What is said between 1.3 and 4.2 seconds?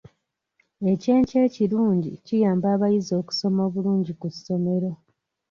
ekirungi kiyamba abayizi okusoma obulungi